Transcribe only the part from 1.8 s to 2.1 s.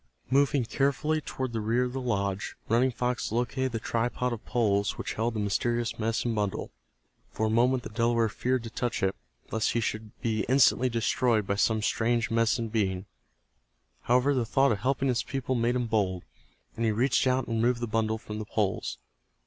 of the